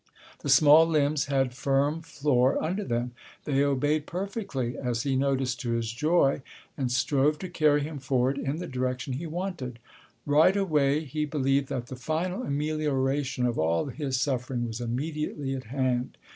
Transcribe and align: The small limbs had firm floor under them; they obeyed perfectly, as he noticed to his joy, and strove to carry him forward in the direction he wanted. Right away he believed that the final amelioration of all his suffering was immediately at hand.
The 0.39 0.49
small 0.49 0.87
limbs 0.87 1.25
had 1.25 1.53
firm 1.53 2.01
floor 2.01 2.57
under 2.59 2.83
them; 2.83 3.11
they 3.43 3.63
obeyed 3.63 4.07
perfectly, 4.07 4.75
as 4.75 5.03
he 5.03 5.15
noticed 5.15 5.59
to 5.61 5.73
his 5.73 5.91
joy, 5.91 6.41
and 6.75 6.91
strove 6.91 7.37
to 7.37 7.49
carry 7.49 7.81
him 7.83 7.99
forward 7.99 8.39
in 8.39 8.57
the 8.57 8.65
direction 8.65 9.13
he 9.13 9.27
wanted. 9.27 9.77
Right 10.25 10.57
away 10.57 11.05
he 11.05 11.25
believed 11.25 11.69
that 11.69 11.85
the 11.85 11.95
final 11.95 12.41
amelioration 12.41 13.45
of 13.45 13.59
all 13.59 13.85
his 13.89 14.19
suffering 14.19 14.65
was 14.65 14.81
immediately 14.81 15.53
at 15.53 15.65
hand. 15.65 16.17